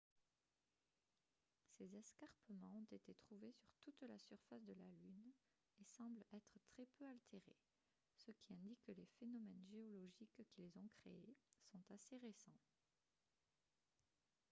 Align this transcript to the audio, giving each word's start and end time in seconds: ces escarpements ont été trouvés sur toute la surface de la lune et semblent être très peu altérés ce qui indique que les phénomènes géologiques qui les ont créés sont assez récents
ces 1.77 1.93
escarpements 1.95 2.73
ont 2.79 2.87
été 2.91 3.13
trouvés 3.13 3.51
sur 3.51 3.69
toute 3.83 4.01
la 4.09 4.17
surface 4.17 4.65
de 4.65 4.73
la 4.73 4.83
lune 4.87 5.31
et 5.79 5.83
semblent 5.83 6.25
être 6.33 6.57
très 6.73 6.87
peu 6.97 7.05
altérés 7.05 7.59
ce 8.15 8.31
qui 8.31 8.51
indique 8.55 8.79
que 8.83 8.93
les 8.93 9.05
phénomènes 9.19 9.63
géologiques 9.69 10.41
qui 10.49 10.61
les 10.63 10.75
ont 10.75 10.89
créés 11.03 11.35
sont 11.65 11.83
assez 11.91 12.17
récents 12.17 12.57